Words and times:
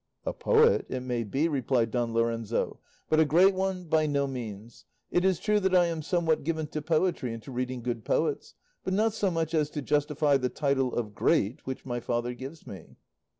"A 0.25 0.33
poet, 0.33 0.87
it 0.89 1.01
may 1.01 1.23
be," 1.23 1.47
replied 1.47 1.91
Don 1.91 2.11
Lorenzo, 2.11 2.79
"but 3.07 3.19
a 3.19 3.23
great 3.23 3.53
one, 3.53 3.83
by 3.83 4.07
no 4.07 4.25
means. 4.25 4.85
It 5.11 5.23
is 5.23 5.37
true 5.39 5.59
that 5.59 5.75
I 5.75 5.85
am 5.85 6.01
somewhat 6.01 6.43
given 6.43 6.65
to 6.69 6.81
poetry 6.81 7.35
and 7.35 7.43
to 7.43 7.51
reading 7.51 7.83
good 7.83 8.03
poets, 8.03 8.55
but 8.83 8.95
not 8.95 9.13
so 9.13 9.29
much 9.29 9.51
so 9.51 9.59
as 9.59 9.69
to 9.69 9.81
justify 9.83 10.37
the 10.37 10.49
title 10.49 10.91
of 10.95 11.13
'great' 11.13 11.67
which 11.67 11.85
my 11.85 11.99
father 11.99 12.33
gives 12.33 12.65
me." 12.65 12.95